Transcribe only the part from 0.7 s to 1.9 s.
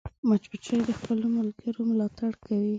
د خپلو ملګرو